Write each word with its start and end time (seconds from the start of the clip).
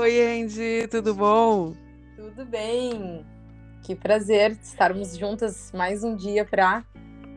Oi, 0.00 0.18
Andy, 0.18 0.88
tudo 0.88 1.14
bom? 1.14 1.74
Tudo 2.16 2.46
bem. 2.46 3.22
Que 3.82 3.94
prazer 3.94 4.52
estarmos 4.52 5.14
juntas 5.14 5.70
mais 5.74 6.02
um 6.02 6.16
dia 6.16 6.42
para 6.42 6.82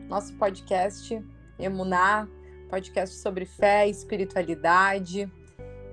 nosso 0.08 0.32
podcast 0.38 1.22
Emuná, 1.58 2.26
podcast 2.70 3.16
sobre 3.16 3.44
fé, 3.44 3.86
espiritualidade. 3.86 5.30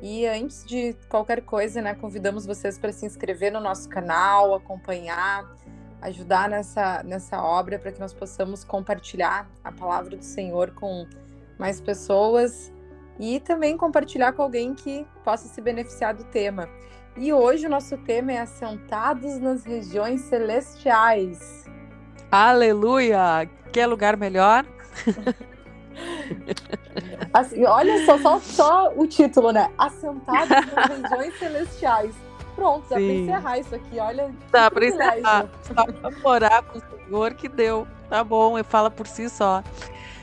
E 0.02 0.26
antes 0.26 0.64
de 0.66 0.96
qualquer 1.10 1.42
coisa, 1.42 1.82
né, 1.82 1.94
convidamos 1.94 2.46
vocês 2.46 2.80
para 2.80 2.94
se 2.94 3.06
inscrever 3.06 3.52
no 3.52 3.60
nosso 3.60 3.90
canal, 3.90 4.56
acompanhar, 4.56 5.54
ajudar 6.02 6.48
nessa, 6.50 7.04
nessa 7.04 7.44
obra 7.44 7.80
para 7.80 7.92
que 7.92 8.00
nós 8.00 8.14
possamos 8.14 8.64
compartilhar 8.64 9.52
a 9.62 9.74
palavra 9.74 10.16
do 10.16 10.24
Senhor 10.24 10.72
com 10.72 11.06
mais 11.60 11.82
pessoas 11.82 12.72
e 13.20 13.39
também 13.39 13.78
compartilhar 13.78 14.34
com 14.34 14.41
alguém 14.41 14.73
que 14.73 15.05
possa 15.23 15.48
se 15.48 15.62
beneficiar 15.62 16.13
do 16.13 16.23
tema. 16.26 16.67
E 17.17 17.34
hoje 17.34 17.67
o 17.67 17.70
nosso 17.70 17.98
tema 17.98 18.31
é 18.31 18.40
Assentados 18.40 19.38
nas 19.40 19.66
Regiões 19.66 20.22
Celestiais. 20.22 21.66
Aleluia! 22.31 23.50
Quer 23.72 23.88
lugar 23.88 24.16
melhor? 24.16 24.66
Assim, 27.34 27.66
olha 27.66 28.05
só, 28.05 28.17
só, 28.17 28.39
só, 28.39 28.94
o 28.95 29.05
título, 29.08 29.52
né? 29.52 29.70
Assentados 29.78 30.50
nas 30.50 31.12
Regiões 31.12 31.38
Celestiais. 31.38 32.16
Pronto, 32.55 32.88
dá 32.89 32.95
para 32.95 33.03
encerrar 33.03 33.59
isso 33.59 33.75
aqui, 33.75 34.00
olha. 34.00 34.31
Dá 34.52 34.70
para 34.70 34.86
encerrar. 34.86 35.50
Só 35.64 35.86
para 35.86 36.12
morar 36.22 36.64
o 36.73 36.80
Senhor 37.05 37.34
que 37.34 37.48
deu. 37.48 37.88
Tá 38.09 38.23
bom, 38.23 38.62
fala 38.64 38.91
por 38.91 39.08
si 39.08 39.30
só. 39.30 39.64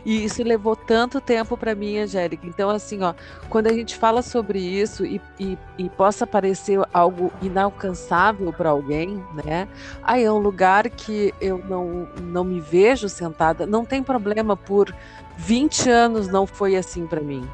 E 0.08 0.24
isso 0.24 0.42
levou 0.42 0.74
tanto 0.74 1.20
tempo 1.20 1.54
para 1.54 1.74
mim, 1.74 1.98
Angélica. 1.98 2.46
Então, 2.46 2.70
assim, 2.70 3.02
ó, 3.02 3.12
quando 3.50 3.66
a 3.66 3.72
gente 3.74 3.94
fala 3.94 4.22
sobre 4.22 4.58
isso 4.58 5.04
e, 5.04 5.20
e, 5.38 5.58
e 5.76 5.90
possa 5.90 6.26
parecer 6.26 6.80
algo 6.94 7.30
inalcançável 7.42 8.50
para 8.50 8.70
alguém, 8.70 9.22
né? 9.44 9.68
Aí 10.02 10.24
é 10.24 10.33
um 10.33 10.38
lugar 10.38 10.88
que 10.88 11.34
eu 11.42 11.58
não, 11.68 12.08
não 12.22 12.42
me 12.42 12.58
vejo 12.58 13.06
sentada. 13.06 13.66
Não 13.66 13.84
tem 13.84 14.02
problema, 14.02 14.56
por 14.56 14.96
20 15.36 15.91
anos 15.91 16.27
não 16.27 16.46
foi 16.46 16.74
assim 16.74 17.06
para 17.06 17.20
mim. 17.20 17.46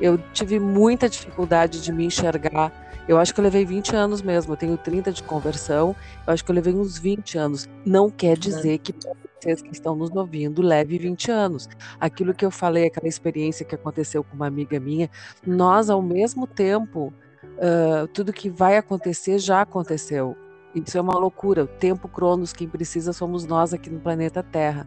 Eu 0.00 0.16
tive 0.32 0.58
muita 0.58 1.10
dificuldade 1.10 1.82
de 1.82 1.92
me 1.92 2.06
enxergar. 2.06 2.72
Eu 3.06 3.18
acho 3.18 3.34
que 3.34 3.40
eu 3.40 3.44
levei 3.44 3.66
20 3.66 3.94
anos 3.94 4.22
mesmo. 4.22 4.54
Eu 4.54 4.56
tenho 4.56 4.78
30 4.78 5.12
de 5.12 5.22
conversão. 5.22 5.94
Eu 6.26 6.32
acho 6.32 6.42
que 6.42 6.50
eu 6.50 6.54
levei 6.54 6.72
uns 6.72 6.96
20 6.96 7.36
anos. 7.36 7.68
Não 7.84 8.08
quer 8.08 8.38
dizer 8.38 8.78
que 8.78 8.94
vocês 9.40 9.62
que 9.62 9.72
estão 9.72 9.94
nos 9.94 10.10
ouvindo 10.14 10.60
leve 10.60 10.98
20 10.98 11.30
anos. 11.30 11.68
Aquilo 12.00 12.34
que 12.34 12.44
eu 12.44 12.50
falei, 12.50 12.86
aquela 12.86 13.08
experiência 13.08 13.64
que 13.64 13.74
aconteceu 13.74 14.24
com 14.24 14.34
uma 14.34 14.46
amiga 14.46 14.78
minha, 14.80 15.08
nós, 15.46 15.88
ao 15.88 16.02
mesmo 16.02 16.46
tempo, 16.46 17.12
uh, 17.42 18.06
tudo 18.08 18.32
que 18.32 18.50
vai 18.50 18.76
acontecer 18.76 19.38
já 19.38 19.62
aconteceu. 19.62 20.36
Isso 20.74 20.98
é 20.98 21.00
uma 21.00 21.18
loucura. 21.18 21.64
O 21.64 21.66
tempo 21.68 22.08
cronos, 22.08 22.52
quem 22.52 22.68
precisa 22.68 23.12
somos 23.12 23.46
nós 23.46 23.72
aqui 23.72 23.88
no 23.88 24.00
planeta 24.00 24.42
Terra. 24.42 24.86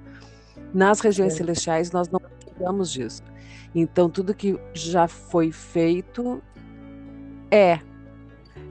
Nas 0.73 0.99
regiões 0.99 1.33
é. 1.33 1.37
celestiais, 1.37 1.91
nós 1.91 2.09
não 2.09 2.19
precisamos 2.19 2.91
disso. 2.91 3.23
Então, 3.73 4.09
tudo 4.09 4.33
que 4.33 4.59
já 4.73 5.07
foi 5.07 5.51
feito 5.51 6.41
é. 7.49 7.79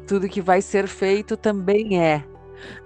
Tudo 0.07 0.29
que 0.29 0.41
vai 0.41 0.61
ser 0.61 0.87
feito 0.87 1.37
também 1.37 2.01
é. 2.01 2.25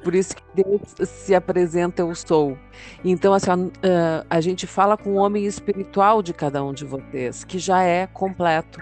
Por 0.03 0.15
isso 0.15 0.37
que 0.37 0.43
Deus 0.55 0.81
se 1.09 1.35
apresenta 1.35 2.03
eu 2.03 2.15
sou. 2.15 2.59
Então, 3.05 3.33
assim, 3.33 3.51
a, 3.51 4.25
a 4.29 4.41
gente 4.41 4.67
fala 4.67 4.97
com 4.97 5.11
o 5.11 5.17
homem 5.17 5.45
espiritual 5.45 6.23
de 6.23 6.33
cada 6.33 6.63
um 6.63 6.73
de 6.73 6.85
vocês, 6.85 7.45
que 7.45 7.59
já 7.59 7.83
é 7.83 8.07
completo. 8.07 8.79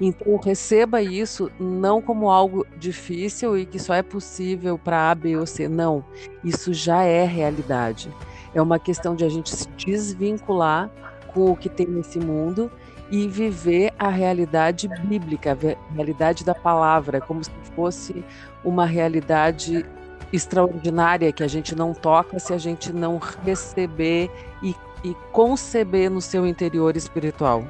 Então, 0.00 0.36
receba 0.36 1.02
isso 1.02 1.50
não 1.58 2.00
como 2.00 2.30
algo 2.30 2.66
difícil 2.76 3.56
e 3.58 3.66
que 3.66 3.78
só 3.78 3.94
é 3.94 4.02
possível 4.02 4.78
para 4.78 5.10
A, 5.10 5.14
B 5.14 5.36
ou 5.36 5.46
C. 5.46 5.68
Não. 5.68 6.04
Isso 6.42 6.72
já 6.72 7.02
é 7.02 7.24
realidade. 7.24 8.12
É 8.54 8.60
uma 8.60 8.78
questão 8.78 9.14
de 9.14 9.24
a 9.24 9.28
gente 9.28 9.54
se 9.54 9.68
desvincular 9.76 10.90
com 11.32 11.50
o 11.50 11.56
que 11.56 11.68
tem 11.68 11.86
nesse 11.86 12.18
mundo 12.18 12.70
e 13.10 13.28
viver 13.28 13.92
a 13.98 14.08
realidade 14.08 14.88
bíblica, 14.88 15.52
a 15.52 15.94
realidade 15.94 16.44
da 16.44 16.54
palavra, 16.54 17.20
como 17.20 17.44
se 17.44 17.50
fosse 17.76 18.24
uma 18.64 18.86
realidade 18.86 19.84
extraordinária 20.32 21.32
que 21.32 21.42
a 21.42 21.48
gente 21.48 21.74
não 21.74 21.92
toca 21.92 22.38
se 22.38 22.52
a 22.52 22.58
gente 22.58 22.92
não 22.92 23.18
receber 23.44 24.30
e, 24.62 24.74
e 25.04 25.14
conceber 25.30 26.10
no 26.10 26.20
seu 26.20 26.46
interior 26.46 26.96
espiritual. 26.96 27.64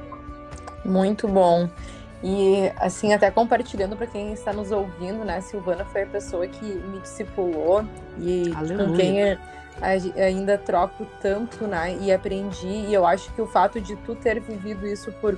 Muito 0.85 1.27
bom. 1.27 1.69
E 2.23 2.71
assim, 2.77 3.13
até 3.13 3.29
compartilhando 3.29 3.97
para 3.97 4.07
quem 4.07 4.31
está 4.31 4.53
nos 4.53 4.71
ouvindo, 4.71 5.25
né? 5.25 5.41
Silvana 5.41 5.83
foi 5.83 6.03
a 6.03 6.07
pessoa 6.07 6.47
que 6.47 6.65
me 6.65 6.99
discipulou 6.99 7.83
e 8.17 8.53
Aleluia. 8.55 8.87
com 8.87 8.95
quem 8.95 9.37
ainda 10.23 10.57
troco 10.57 11.05
tanto, 11.21 11.67
né? 11.67 11.97
E 11.99 12.13
aprendi. 12.13 12.67
E 12.67 12.93
eu 12.93 13.05
acho 13.05 13.31
que 13.33 13.41
o 13.41 13.47
fato 13.47 13.81
de 13.81 13.97
tu 13.97 14.15
ter 14.15 14.39
vivido 14.39 14.87
isso 14.87 15.11
por 15.19 15.37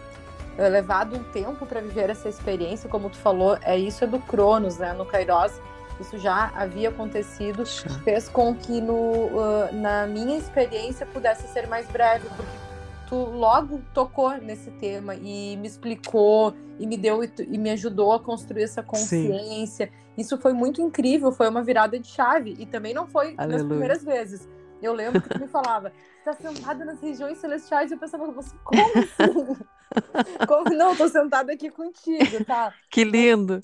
eh, 0.57 0.69
levado 0.69 1.15
um 1.15 1.23
tempo 1.23 1.65
para 1.65 1.81
viver 1.81 2.11
essa 2.11 2.29
experiência, 2.29 2.87
como 2.87 3.09
tu 3.09 3.17
falou, 3.17 3.57
é 3.63 3.75
isso 3.77 4.03
é 4.03 4.07
do 4.07 4.19
Cronos, 4.19 4.77
né? 4.77 4.93
No 4.93 5.05
Kairos 5.05 5.53
isso 5.99 6.17
já 6.17 6.51
havia 6.55 6.89
acontecido, 6.89 7.63
fez 8.03 8.27
com 8.27 8.53
que 8.55 8.81
no, 8.81 8.93
uh, 8.93 9.73
na 9.73 10.05
minha 10.07 10.37
experiência 10.37 11.05
pudesse 11.05 11.47
ser 11.47 11.67
mais 11.67 11.87
breve, 11.87 12.27
porque 12.35 12.65
tu 13.07 13.15
logo 13.15 13.81
tocou 13.93 14.31
nesse 14.37 14.71
tema 14.71 15.15
e 15.15 15.55
me 15.57 15.67
explicou 15.67 16.53
e 16.79 16.85
me 16.85 16.97
deu 16.97 17.23
e 17.23 17.57
me 17.57 17.69
ajudou 17.71 18.13
a 18.13 18.19
construir 18.19 18.63
essa 18.63 18.83
consciência. 18.83 19.87
Sim. 19.87 20.05
Isso 20.17 20.37
foi 20.37 20.53
muito 20.53 20.81
incrível, 20.81 21.31
foi 21.31 21.47
uma 21.49 21.63
virada 21.63 21.99
de 21.99 22.07
chave 22.07 22.55
e 22.57 22.65
também 22.65 22.93
não 22.93 23.05
foi 23.05 23.33
Aleluia. 23.37 23.57
nas 23.57 23.67
primeiras 23.67 24.03
vezes. 24.03 24.49
Eu 24.81 24.93
lembro 24.93 25.21
que 25.21 25.29
tu 25.29 25.39
me 25.39 25.47
falava, 25.47 25.91
está 26.19 26.33
sentada 26.33 26.85
nas 26.85 27.01
regiões 27.01 27.37
celestiais, 27.37 27.89
e 27.89 27.93
eu 27.93 27.97
pensava, 27.97 28.25
como 28.25 28.39
assim? 28.39 28.55
como, 30.47 30.69
não, 30.75 30.95
tô 30.95 31.07
sentada 31.07 31.53
aqui 31.53 31.69
contigo, 31.69 32.43
tá? 32.45 32.73
Que 32.91 33.03
lindo! 33.03 33.61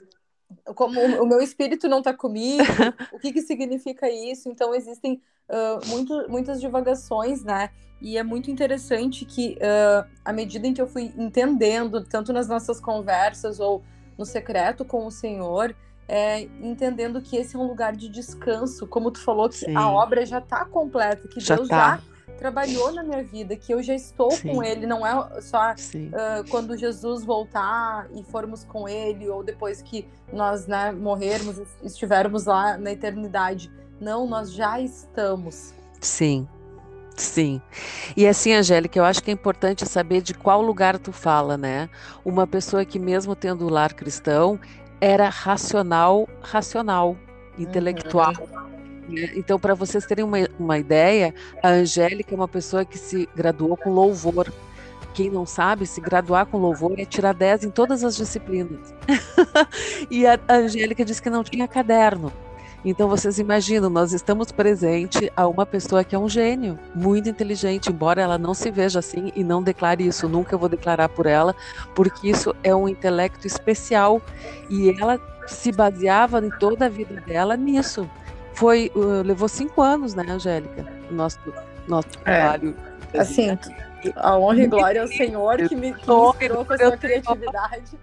Como 0.76 1.00
o 1.00 1.26
meu 1.26 1.42
espírito 1.42 1.88
não 1.88 2.00
está 2.00 2.14
comigo, 2.14 2.64
o 3.12 3.20
que, 3.20 3.32
que 3.34 3.42
significa 3.42 4.10
isso? 4.10 4.50
Então 4.50 4.74
existem 4.74 5.22
uh, 5.50 5.88
muito, 5.88 6.30
muitas 6.30 6.60
divagações, 6.60 7.44
né? 7.44 7.70
E 8.02 8.18
é 8.18 8.24
muito 8.24 8.50
interessante 8.50 9.26
que, 9.26 9.58
uh, 9.58 10.10
à 10.26 10.34
medida 10.34 10.66
em 10.66 10.74
que 10.74 10.82
eu 10.82 10.88
fui 10.88 11.14
entendendo, 11.18 12.04
tanto 12.04 12.34
nas 12.34 12.48
nossas 12.48 12.80
conversas 12.80 13.60
ou 13.60 13.84
no 14.18 14.26
secreto 14.26 14.84
com 14.84 15.06
o 15.06 15.12
Senhor, 15.12 15.76
é, 16.08 16.42
entendendo 16.62 17.22
que 17.22 17.38
esse 17.38 17.56
é 17.56 17.60
um 17.60 17.66
lugar 17.66 17.96
de 17.96 18.10
descanso, 18.10 18.86
como 18.88 19.12
tu 19.12 19.24
falou, 19.24 19.48
que 19.48 19.58
Sim. 19.58 19.76
a 19.76 19.90
obra 19.90 20.26
já 20.26 20.40
está 20.40 20.66
completa, 20.66 21.28
que 21.28 21.40
já 21.40 21.56
Deus 21.56 21.70
tá. 21.70 21.78
já 21.78 22.11
trabalhou 22.42 22.92
na 22.92 23.04
minha 23.04 23.24
vida, 23.24 23.56
que 23.56 23.72
eu 23.72 23.84
já 23.84 23.94
estou 23.94 24.32
Sim. 24.32 24.56
com 24.56 24.64
Ele, 24.64 24.88
não 24.88 25.06
é 25.06 25.40
só 25.42 25.74
uh, 25.74 26.50
quando 26.50 26.76
Jesus 26.76 27.24
voltar 27.24 28.08
e 28.16 28.24
formos 28.24 28.64
com 28.64 28.90
Ele, 28.90 29.30
ou 29.30 29.44
depois 29.44 29.80
que 29.80 30.08
nós 30.34 30.66
né, 30.66 30.92
morrermos, 30.92 31.62
estivermos 31.84 32.46
lá 32.46 32.80
na 32.80 32.92
eternidade. 32.92 33.72
Não, 34.00 34.26
nós 34.26 34.52
já 34.52 34.82
estamos. 34.82 35.72
Sim. 36.00 36.48
Sim. 37.16 37.62
E 38.18 38.28
assim, 38.28 38.54
Angélica, 38.54 38.98
eu 38.98 39.06
acho 39.06 39.22
que 39.22 39.30
é 39.30 39.34
importante 39.34 39.88
saber 39.88 40.24
de 40.24 40.34
qual 40.34 40.64
lugar 40.64 40.98
tu 40.98 41.12
fala, 41.12 41.56
né? 41.56 41.88
Uma 42.26 42.48
pessoa 42.48 42.84
que 42.84 42.98
mesmo 42.98 43.36
tendo 43.36 43.68
o 43.68 43.70
lar 43.70 43.94
cristão, 43.94 44.60
era 45.00 45.30
racional, 45.30 46.28
racional, 46.42 47.16
intelectual. 47.60 48.34
Uhum 48.40 48.62
né? 48.62 48.71
Então, 49.36 49.60
para 49.60 49.74
vocês 49.74 50.06
terem 50.06 50.24
uma, 50.24 50.38
uma 50.60 50.78
ideia, 50.78 51.34
a 51.62 51.70
Angélica 51.70 52.34
é 52.34 52.36
uma 52.36 52.48
pessoa 52.48 52.86
que 52.86 52.98
se 52.98 53.28
graduou 53.36 53.76
com 53.78 53.92
louvor. 53.92 54.52
Quem 55.14 55.30
não 55.30 55.46
sabe, 55.46 55.86
se 55.86 56.00
graduar 56.00 56.46
com 56.46 56.58
louvor 56.58 56.94
é 56.98 57.06
tirar 57.06 57.34
10 57.34 57.66
em 57.66 57.70
todas 57.70 58.04
as 58.04 58.16
disciplinas. 58.16 58.94
e 60.10 60.26
a 60.26 60.40
Angélica 60.48 61.04
disse 61.04 61.22
que 61.22 61.30
não 61.30 61.44
tinha 61.44 61.68
caderno. 61.68 62.32
Então 62.84 63.08
vocês 63.08 63.38
imaginam, 63.38 63.92
nós 63.92 64.12
estamos 64.12 64.52
presente 64.52 65.32
a 65.38 65.48
uma 65.48 65.68
pessoa 65.68 66.04
que 66.04 66.16
é 66.16 66.20
um 66.20 66.28
gênio, 66.28 66.80
muito 66.96 67.30
inteligente, 67.30 67.92
embora 67.92 68.22
ela 68.22 68.40
não 68.40 68.56
se 68.56 68.72
veja 68.72 68.98
assim 68.98 69.32
e 69.36 69.44
não 69.44 69.62
declare 69.62 70.08
isso, 70.08 70.28
nunca 70.28 70.58
vou 70.58 70.68
declarar 70.68 71.08
por 71.10 71.28
ela, 71.28 71.56
porque 71.94 72.30
isso 72.32 72.56
é 72.64 72.74
um 72.74 72.90
intelecto 72.90 73.46
especial 73.46 74.20
e 74.68 74.90
ela 75.00 75.20
se 75.48 75.72
baseava 75.72 76.44
em 76.44 76.50
toda 76.50 76.86
a 76.88 76.90
vida 76.90 77.22
dela 77.22 77.56
nisso. 77.56 78.10
Foi, 78.62 78.92
uh, 78.96 79.24
levou 79.24 79.48
cinco 79.48 79.82
anos, 79.82 80.14
né, 80.14 80.24
Angélica? 80.30 80.86
O 81.10 81.14
nosso, 81.16 81.40
nosso 81.88 82.10
é, 82.20 82.42
trabalho. 82.42 82.76
Assim, 83.18 83.58
a 84.16 84.38
honra 84.38 84.62
e 84.62 84.68
glória 84.68 85.02
ao 85.02 85.08
Senhor 85.08 85.58
que 85.58 85.76
me, 85.76 85.92
que 85.96 86.08
me 86.08 86.28
inspirou 86.28 86.64
com 86.64 86.74
a 86.74 86.78
sua 86.78 86.96
criatividade. 86.96 87.98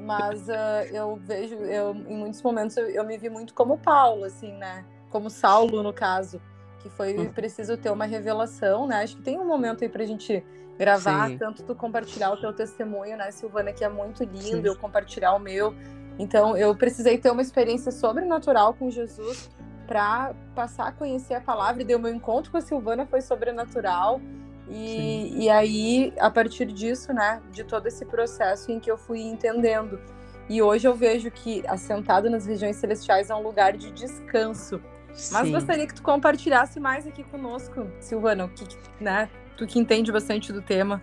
Mas 0.00 0.48
uh, 0.48 0.88
eu 0.90 1.20
vejo, 1.22 1.56
eu, 1.56 1.94
em 1.94 2.16
muitos 2.16 2.40
momentos, 2.40 2.74
eu, 2.78 2.86
eu, 2.86 3.04
me 3.04 3.18
vi 3.18 3.28
muito 3.28 3.52
como 3.52 3.76
Paulo, 3.76 4.24
assim, 4.24 4.54
né? 4.54 4.82
Como 5.10 5.28
Saulo, 5.28 5.82
no 5.82 5.92
caso. 5.92 6.40
Que 6.78 6.88
foi 6.88 7.14
uhum. 7.14 7.30
preciso 7.30 7.76
ter 7.76 7.90
uma 7.90 8.06
revelação, 8.06 8.86
né? 8.86 9.02
Acho 9.02 9.18
que 9.18 9.22
tem 9.22 9.38
um 9.38 9.46
momento 9.46 9.84
aí 9.84 9.90
pra 9.90 10.06
gente 10.06 10.42
gravar, 10.78 11.28
Sim. 11.28 11.36
tanto 11.36 11.62
tu 11.64 11.74
compartilhar 11.74 12.30
o 12.30 12.40
teu 12.40 12.50
testemunho, 12.54 13.14
né, 13.18 13.30
Silvana, 13.30 13.74
que 13.74 13.84
é 13.84 13.90
muito 13.90 14.24
lindo, 14.24 14.62
Sim. 14.62 14.66
eu 14.68 14.74
compartilhar 14.74 15.34
o 15.34 15.38
meu 15.38 15.74
Então, 16.18 16.56
eu 16.56 16.74
precisei 16.74 17.18
ter 17.18 17.30
uma 17.30 17.42
experiência 17.42 17.92
sobrenatural 17.92 18.72
com 18.72 18.90
Jesus 18.90 19.50
para 19.86 20.34
passar 20.54 20.88
a 20.88 20.92
conhecer 20.92 21.34
a 21.34 21.40
palavra. 21.40 21.82
E 21.82 21.84
deu 21.84 21.98
meu 21.98 22.12
encontro 22.12 22.50
com 22.50 22.56
a 22.56 22.60
Silvana 22.60 23.06
foi 23.06 23.20
sobrenatural. 23.20 24.20
E, 24.68 25.44
e 25.44 25.50
aí, 25.50 26.12
a 26.18 26.30
partir 26.30 26.66
disso, 26.66 27.12
né, 27.12 27.42
de 27.50 27.64
todo 27.64 27.86
esse 27.86 28.04
processo 28.06 28.70
em 28.70 28.80
que 28.80 28.90
eu 28.90 28.96
fui 28.96 29.20
entendendo. 29.20 30.00
E 30.48 30.62
hoje 30.62 30.86
eu 30.86 30.94
vejo 30.94 31.30
que 31.30 31.62
assentado 31.66 32.28
nas 32.30 32.46
regiões 32.46 32.76
celestiais 32.76 33.30
é 33.30 33.34
um 33.34 33.42
lugar 33.42 33.76
de 33.76 33.90
descanso. 33.90 34.80
Sim. 35.12 35.34
Mas 35.34 35.50
gostaria 35.50 35.86
que 35.86 35.94
tu 35.94 36.02
compartilhasse 36.02 36.80
mais 36.80 37.06
aqui 37.06 37.22
conosco, 37.24 37.86
Silvana, 38.00 38.46
o 38.46 38.48
que, 38.48 38.66
né, 39.00 39.28
tu 39.56 39.66
que 39.66 39.78
entende 39.78 40.10
bastante 40.10 40.52
do 40.52 40.62
tema. 40.62 41.02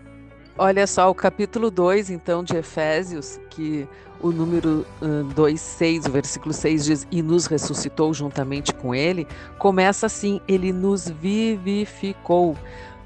Olha 0.57 0.85
só, 0.87 1.09
o 1.09 1.15
capítulo 1.15 1.71
2, 1.71 2.09
então, 2.09 2.43
de 2.43 2.57
Efésios, 2.57 3.39
que 3.49 3.87
o 4.21 4.31
número 4.31 4.85
2, 5.35 5.61
uh, 5.61 5.63
6, 5.63 6.05
o 6.05 6.11
versículo 6.11 6.53
6 6.53 6.85
diz: 6.85 7.07
E 7.11 7.21
nos 7.21 7.45
ressuscitou 7.45 8.13
juntamente 8.13 8.73
com 8.73 8.93
ele, 8.93 9.27
começa 9.57 10.05
assim: 10.05 10.41
Ele 10.47 10.71
nos 10.73 11.09
vivificou. 11.09 12.55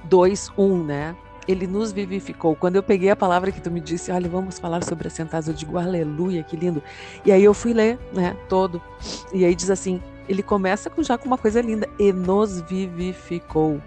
2, 0.06 0.52
1, 0.58 0.84
né? 0.84 1.16
Ele 1.48 1.68
nos 1.68 1.92
vivificou. 1.92 2.56
Quando 2.56 2.76
eu 2.76 2.84
peguei 2.84 3.10
a 3.10 3.16
palavra 3.16 3.52
que 3.52 3.62
tu 3.62 3.70
me 3.70 3.82
disse, 3.82 4.12
olha, 4.12 4.30
vamos 4.30 4.60
falar 4.60 4.84
sobre 4.84 5.08
assentados, 5.08 5.48
eu 5.48 5.54
digo, 5.54 5.78
aleluia, 5.78 6.44
que 6.44 6.56
lindo. 6.56 6.82
E 7.26 7.32
aí 7.32 7.44
eu 7.44 7.54
fui 7.54 7.74
ler, 7.74 8.00
né, 8.14 8.36
todo. 8.48 8.82
E 9.34 9.44
aí 9.44 9.54
diz 9.54 9.70
assim: 9.70 10.02
ele 10.28 10.42
começa 10.42 10.90
com, 10.90 11.04
já 11.04 11.18
com 11.18 11.28
uma 11.28 11.38
coisa 11.38 11.62
linda, 11.62 11.88
e 12.00 12.12
nos 12.12 12.62
vivificou. 12.62 13.82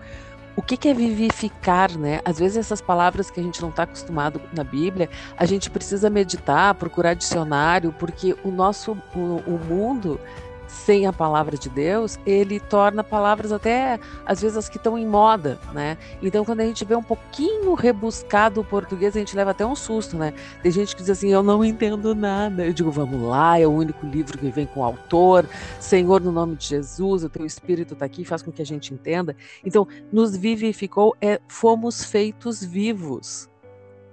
O 0.57 0.63
que, 0.63 0.89
é 0.89 0.95
vivificar, 0.95 1.97
né? 1.99 2.21
Às 2.25 2.39
vezes 2.39 2.57
essas 2.57 2.81
palavras 2.81 3.31
que 3.31 3.39
a 3.39 3.43
gente 3.43 3.61
não 3.61 3.69
está 3.69 3.83
acostumado 3.83 4.41
na 4.55 4.65
Bíblia, 4.65 5.11
a 5.37 5.45
gente 5.45 5.69
precisa 5.69 6.09
meditar, 6.09 6.75
procurar 6.75 7.13
dicionário, 7.13 7.93
porque 7.93 8.35
o 8.43 8.51
nosso 8.51 8.97
o, 9.15 9.43
o 9.47 9.61
mundo 9.69 10.19
sem 10.67 11.07
a 11.07 11.13
palavra 11.13 11.57
de 11.57 11.69
Deus, 11.69 12.19
ele 12.27 12.61
torna 12.61 13.03
palavras 13.05 13.53
até, 13.53 13.99
às 14.25 14.41
vezes, 14.41 14.57
as 14.57 14.69
que 14.69 14.77
estão 14.77 14.99
em 14.99 15.07
moda, 15.07 15.59
né? 15.73 15.97
Então, 16.23 16.45
quando 16.45 16.61
a 16.61 16.65
gente 16.65 16.85
vê 16.85 16.95
um 16.95 17.03
pouquinho 17.03 17.75
rebuscado 17.75 18.61
o 18.61 18.65
português, 18.65 19.17
a 19.17 19.19
gente 19.19 19.37
leva 19.37 19.51
até 19.51 19.65
um 19.65 19.75
susto, 19.75 20.17
né? 20.17 20.33
Tem 20.63 20.73
gente 20.73 20.95
que 20.95 21.03
diz 21.03 21.11
assim, 21.11 21.29
eu 21.29 21.43
não 21.43 21.65
entendo 21.65 22.15
nada. 22.15 22.65
Eu 22.67 22.73
digo, 22.73 22.91
vamos 22.91 23.21
lá, 23.23 23.59
é 23.59 23.67
o 23.67 23.71
único 23.71 24.07
livro 24.07 24.39
que 24.39 24.51
vem 24.51 24.67
com 24.67 24.81
o 24.81 24.85
autor, 24.85 25.47
Senhor, 25.81 26.21
no 26.21 26.33
nome 26.33 26.57
de 26.57 26.67
Jesus, 26.67 27.25
o 27.25 27.29
teu 27.29 27.45
Espírito 27.47 27.95
está 27.95 28.05
aqui, 28.05 28.25
faz 28.25 28.43
com 28.43 28.53
que 28.53 28.63
a 28.63 28.67
gente 28.67 28.93
entenda. 28.93 29.37
Então, 29.65 29.87
nos 30.13 30.37
vivificou, 30.37 31.15
é, 31.21 31.41
fomos 31.49 32.05
feitos 32.05 32.63
vivos. 32.63 33.49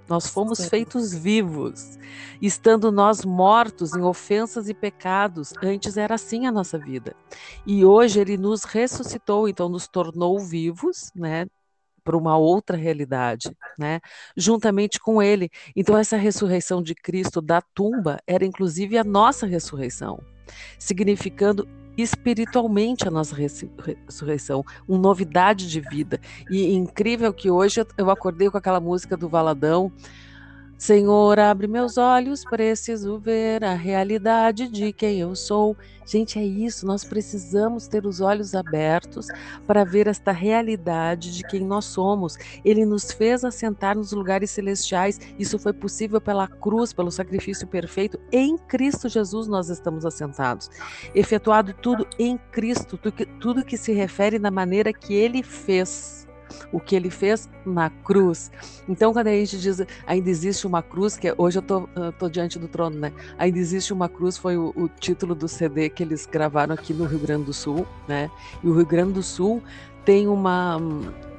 Nós 0.08 0.26
fomos 0.26 0.58
Sim. 0.58 0.68
feitos 0.68 1.14
vivos, 1.14 1.98
estando 2.40 2.92
nós 2.92 3.24
mortos 3.24 3.94
em 3.94 4.02
ofensas 4.02 4.68
e 4.68 4.74
pecados. 4.74 5.52
Antes 5.62 5.96
era 5.96 6.14
assim 6.14 6.46
a 6.46 6.52
nossa 6.52 6.78
vida. 6.78 7.16
E 7.66 7.84
hoje 7.84 8.20
ele 8.20 8.36
nos 8.36 8.64
ressuscitou, 8.64 9.48
então 9.48 9.68
nos 9.68 9.88
tornou 9.88 10.38
vivos, 10.38 11.10
né? 11.14 11.46
Para 12.02 12.18
uma 12.18 12.36
outra 12.36 12.76
realidade, 12.76 13.56
né? 13.78 14.00
Juntamente 14.36 15.00
com 15.00 15.22
ele. 15.22 15.48
Então, 15.74 15.96
essa 15.96 16.18
ressurreição 16.18 16.82
de 16.82 16.94
Cristo 16.94 17.40
da 17.40 17.62
tumba 17.62 18.18
era 18.26 18.44
inclusive 18.44 18.98
a 18.98 19.04
nossa 19.04 19.46
ressurreição, 19.46 20.20
significando 20.78 21.66
espiritualmente 21.96 23.06
a 23.06 23.10
nossa 23.10 23.34
ressurreição, 23.36 24.64
uma 24.86 24.98
novidade 24.98 25.68
de 25.68 25.80
vida. 25.80 26.20
E 26.50 26.74
incrível 26.74 27.32
que 27.32 27.50
hoje 27.50 27.84
eu 27.96 28.10
acordei 28.10 28.50
com 28.50 28.58
aquela 28.58 28.80
música 28.80 29.16
do 29.16 29.28
Valadão, 29.28 29.92
Senhor, 30.84 31.38
abre 31.38 31.66
meus 31.66 31.96
olhos, 31.96 32.44
preciso 32.44 33.18
ver 33.18 33.64
a 33.64 33.72
realidade 33.72 34.68
de 34.68 34.92
quem 34.92 35.18
eu 35.18 35.34
sou. 35.34 35.74
Gente, 36.04 36.38
é 36.38 36.44
isso, 36.44 36.86
nós 36.86 37.02
precisamos 37.02 37.88
ter 37.88 38.04
os 38.04 38.20
olhos 38.20 38.54
abertos 38.54 39.28
para 39.66 39.82
ver 39.82 40.08
esta 40.08 40.30
realidade 40.30 41.34
de 41.34 41.42
quem 41.44 41.64
nós 41.64 41.86
somos. 41.86 42.36
Ele 42.62 42.84
nos 42.84 43.10
fez 43.10 43.46
assentar 43.46 43.96
nos 43.96 44.12
lugares 44.12 44.50
celestiais. 44.50 45.18
Isso 45.38 45.58
foi 45.58 45.72
possível 45.72 46.20
pela 46.20 46.46
cruz, 46.46 46.92
pelo 46.92 47.10
sacrifício 47.10 47.66
perfeito. 47.66 48.20
Em 48.30 48.58
Cristo 48.58 49.08
Jesus 49.08 49.48
nós 49.48 49.70
estamos 49.70 50.04
assentados. 50.04 50.68
Efetuado 51.14 51.72
tudo 51.72 52.06
em 52.18 52.36
Cristo, 52.52 53.00
tudo 53.40 53.64
que 53.64 53.78
se 53.78 53.94
refere 53.94 54.38
na 54.38 54.50
maneira 54.50 54.92
que 54.92 55.14
ele 55.14 55.42
fez 55.42 56.23
o 56.72 56.80
que 56.80 56.94
ele 56.94 57.10
fez 57.10 57.48
na 57.64 57.90
cruz. 57.90 58.50
Então, 58.88 59.12
quando 59.12 59.28
a 59.28 59.32
gente 59.32 59.58
diz 59.58 59.82
ainda 60.06 60.30
existe 60.30 60.66
uma 60.66 60.82
cruz, 60.82 61.16
que 61.16 61.32
hoje 61.36 61.58
eu 61.58 61.62
tô, 61.62 61.88
tô 62.18 62.28
diante 62.28 62.58
do 62.58 62.68
trono, 62.68 62.98
né? 62.98 63.12
Ainda 63.38 63.58
existe 63.58 63.92
uma 63.92 64.08
cruz 64.08 64.36
foi 64.36 64.56
o, 64.56 64.72
o, 64.76 64.88
título 64.88 65.34
do 65.34 65.48
CD 65.48 65.88
que 65.88 66.02
eles 66.02 66.26
gravaram 66.26 66.74
aqui 66.74 66.92
no 66.92 67.04
Rio 67.04 67.18
Grande 67.18 67.44
do 67.44 67.52
Sul, 67.52 67.86
né? 68.08 68.30
E 68.62 68.68
o 68.68 68.74
Rio 68.74 68.86
Grande 68.86 69.12
do 69.12 69.22
Sul 69.22 69.62
tem 70.04 70.28
uma 70.28 70.78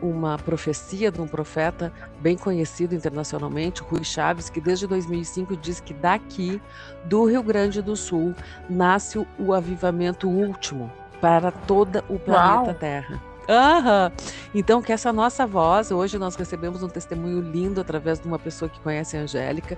uma 0.02 0.38
profecia 0.38 1.12
de 1.12 1.22
um 1.22 1.28
profeta 1.28 1.92
bem 2.20 2.38
conhecido 2.38 2.94
internacionalmente, 2.94 3.82
Rui 3.82 4.04
Chaves, 4.04 4.50
que 4.50 4.62
desde 4.62 4.86
2005 4.86 5.56
diz 5.58 5.80
que 5.80 5.94
daqui 5.94 6.62
do 7.06 7.26
Rio 7.26 7.42
Grande 7.42 7.82
do 7.82 7.96
Sul 7.96 8.36
nasce 8.70 9.26
o 9.40 9.54
avivamento 9.54 10.28
último 10.28 10.92
para 11.20 11.52
todo 11.52 12.04
o 12.10 12.20
planeta 12.20 12.72
Uau. 12.72 12.74
Terra. 12.74 13.35
Aham. 13.48 14.12
Então, 14.54 14.82
que 14.82 14.92
essa 14.92 15.14
nossa 15.14 15.46
voz, 15.46 15.92
hoje 15.92 16.18
nós 16.18 16.36
recebemos 16.36 16.82
um 16.82 16.90
testemunho 16.90 17.42
lindo 17.42 17.80
através 17.80 18.20
de 18.20 18.28
uma 18.28 18.40
pessoa 18.40 18.70
que 18.70 18.80
conhece 18.80 19.16
a 19.16 19.22
Angélica. 19.22 19.78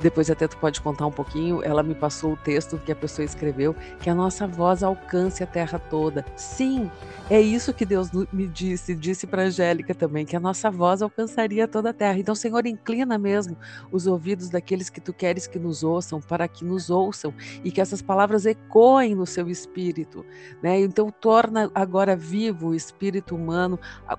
Depois 0.00 0.30
até 0.30 0.46
tu 0.46 0.56
pode 0.58 0.80
contar 0.80 1.06
um 1.06 1.12
pouquinho. 1.12 1.62
Ela 1.62 1.82
me 1.82 1.94
passou 1.94 2.32
o 2.32 2.36
texto 2.36 2.78
que 2.78 2.92
a 2.92 2.96
pessoa 2.96 3.24
escreveu, 3.24 3.74
que 4.00 4.10
a 4.10 4.14
nossa 4.14 4.46
voz 4.46 4.82
alcance 4.82 5.42
a 5.42 5.46
terra 5.46 5.78
toda. 5.78 6.24
Sim, 6.36 6.90
é 7.30 7.40
isso 7.40 7.72
que 7.72 7.86
Deus 7.86 8.10
me 8.32 8.46
disse, 8.46 8.94
disse 8.94 9.26
para 9.26 9.42
Angélica 9.44 9.94
também, 9.94 10.26
que 10.26 10.36
a 10.36 10.40
nossa 10.40 10.70
voz 10.70 11.00
alcançaria 11.00 11.66
toda 11.66 11.90
a 11.90 11.94
terra. 11.94 12.18
Então, 12.18 12.34
Senhor, 12.34 12.66
inclina 12.66 13.16
mesmo 13.16 13.56
os 13.90 14.06
ouvidos 14.06 14.50
daqueles 14.50 14.90
que 14.90 15.00
tu 15.00 15.12
queres 15.12 15.46
que 15.46 15.58
nos 15.58 15.82
ouçam, 15.82 16.20
para 16.20 16.46
que 16.46 16.64
nos 16.64 16.90
ouçam 16.90 17.32
e 17.64 17.70
que 17.70 17.80
essas 17.80 18.02
palavras 18.02 18.44
ecoem 18.44 19.14
no 19.14 19.26
seu 19.26 19.48
espírito, 19.48 20.24
né? 20.62 20.78
Então, 20.80 21.10
torna 21.10 21.70
agora 21.74 22.14
vivo 22.14 22.68
o 22.68 22.74
espírito 22.74 22.97
espírito 22.98 23.36
humano 23.36 23.78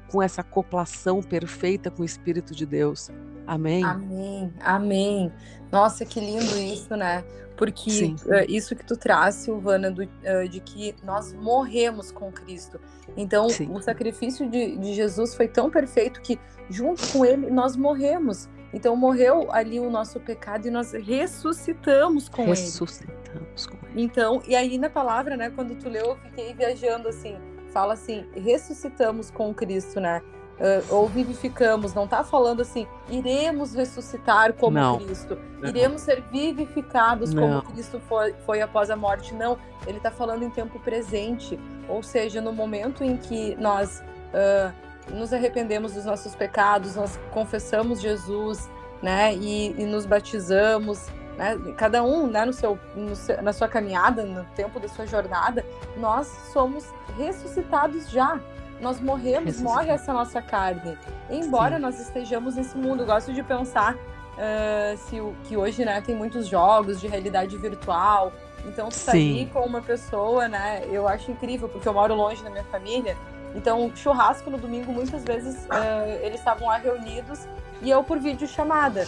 com 0.10 0.24
essa 0.24 0.40
acoplação 0.40 1.22
perfeita 1.22 1.92
com 1.92 2.02
o 2.02 2.06
espírito 2.06 2.56
de 2.56 2.66
Deus. 2.66 3.12
Amém. 3.46 3.84
Amém. 3.84 4.54
Amém. 4.62 5.34
Nossa, 5.70 6.06
que 6.06 6.20
lindo 6.20 6.58
isso, 6.58 6.96
né? 6.96 7.24
Porque 7.58 8.16
uh, 8.26 8.46
isso 8.48 8.74
que 8.74 8.86
tu 8.86 8.96
traz, 8.96 9.36
Silvana, 9.36 9.92
do, 9.92 10.04
uh, 10.04 10.48
de 10.50 10.62
que 10.62 10.96
nós 11.04 11.34
morremos 11.34 12.10
com 12.10 12.32
Cristo. 12.32 12.80
Então, 13.18 13.50
Sim. 13.50 13.70
o 13.72 13.82
sacrifício 13.82 14.50
de, 14.50 14.78
de 14.78 14.94
Jesus 14.94 15.36
foi 15.36 15.50
tão 15.50 15.70
perfeito 15.70 16.22
que, 16.22 16.40
junto 16.70 17.06
com 17.12 17.26
ele, 17.26 17.52
nós 17.52 17.76
morremos. 17.76 18.48
Então 18.72 18.96
morreu 18.96 19.52
ali 19.52 19.80
o 19.80 19.90
nosso 19.90 20.20
pecado 20.20 20.68
e 20.68 20.70
nós 20.72 20.94
ressuscitamos 20.94 22.30
com 22.30 22.46
ressuscitamos 22.46 23.02
ele. 23.02 23.12
Ressuscitamos 23.12 23.66
com 23.66 23.88
ele. 23.88 24.04
Então, 24.04 24.44
e 24.48 24.56
aí 24.56 24.78
na 24.78 24.92
palavra, 24.92 25.36
né, 25.36 25.50
quando 25.50 25.76
tu 25.76 25.90
leu, 25.90 26.06
eu 26.06 26.16
fiquei 26.18 26.54
viajando 26.54 27.08
assim, 27.08 27.36
fala 27.72 27.94
assim, 27.94 28.26
ressuscitamos 28.34 29.32
com 29.32 29.54
Cristo, 29.54 30.00
né? 30.00 30.22
Uh, 30.60 30.94
ou 30.94 31.08
vivificamos, 31.08 31.94
não 31.94 32.04
está 32.04 32.22
falando 32.22 32.62
assim, 32.62 32.86
iremos 33.10 33.74
ressuscitar 33.74 34.52
como 34.54 34.78
não. 34.78 34.98
Cristo, 34.98 35.38
iremos 35.64 36.02
ser 36.02 36.22
vivificados 36.30 37.34
não. 37.34 37.62
como 37.62 37.74
Cristo 37.74 37.98
foi, 38.10 38.34
foi 38.46 38.62
após 38.62 38.90
a 38.90 38.96
morte. 38.98 39.34
Não, 39.34 39.58
ele 39.88 39.98
está 39.98 40.12
falando 40.12 40.44
em 40.44 40.50
tempo 40.50 40.78
presente, 40.80 41.58
ou 41.88 42.04
seja, 42.04 42.42
no 42.42 42.52
momento 42.52 43.06
em 43.06 43.16
que 43.16 43.56
nós 43.56 44.04
uh, 44.34 45.16
nos 45.16 45.32
arrependemos 45.32 45.94
dos 45.94 46.04
nossos 46.04 46.36
pecados, 46.36 46.96
nós 46.96 47.18
confessamos 47.32 48.02
Jesus, 48.02 48.70
né, 49.02 49.34
e, 49.36 49.72
e 49.82 49.86
nos 49.86 50.06
batizamos, 50.06 51.08
né? 51.40 51.58
Cada 51.78 52.04
um, 52.04 52.28
né, 52.28 52.44
no 52.44 52.52
seu, 52.52 52.78
no 52.94 53.16
seu, 53.16 53.42
na 53.42 53.54
sua 53.54 53.70
caminhada, 53.70 54.24
no 54.24 54.44
tempo 54.56 54.78
da 54.78 54.90
sua 54.90 55.08
jornada, 55.08 55.66
nós 55.96 56.28
somos 56.52 56.86
ressuscitados 57.18 58.12
já. 58.12 58.38
Nós 58.82 59.00
morremos, 59.00 59.60
morre 59.60 59.90
essa 59.90 60.12
nossa 60.12 60.42
carne. 60.42 60.98
Embora 61.30 61.78
Sim. 61.78 61.82
nós 61.82 62.00
estejamos 62.00 62.56
nesse 62.56 62.78
mundo, 62.78 63.04
eu 63.04 63.06
gosto 63.06 63.34
de 63.34 63.42
pensar 63.42 63.96
uh, 63.96 64.98
se 64.98 65.20
o, 65.20 65.34
que 65.46 65.56
hoje 65.56 65.84
né, 65.84 66.02
tem 66.02 66.16
muitos 66.16 66.48
jogos 66.48 67.00
de 67.00 67.08
realidade 67.08 67.58
virtual. 67.58 68.34
Então, 68.66 68.92
sair 68.92 69.48
com 69.48 69.62
uma 69.62 69.82
pessoa, 69.82 70.50
né, 70.50 70.84
eu 70.92 71.08
acho 71.08 71.32
incrível, 71.32 71.70
porque 71.70 71.88
eu 71.88 71.94
moro 71.94 72.14
longe 72.14 72.44
da 72.44 72.50
minha 72.50 72.66
família. 72.66 73.16
Então, 73.56 73.92
churrasco 73.96 74.50
no 74.50 74.58
domingo, 74.58 74.92
muitas 74.92 75.24
vezes 75.24 75.56
uh, 75.66 76.10
eles 76.22 76.40
estavam 76.40 76.68
lá 76.68 76.78
reunidos 76.78 77.48
e 77.82 77.90
eu 77.90 78.04
por 78.04 78.20
vídeo 78.20 78.48
chamada. 78.48 79.06